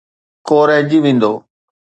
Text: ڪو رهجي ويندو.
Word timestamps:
ڪو 0.47 0.57
رهجي 0.67 0.99
ويندو. 1.05 1.33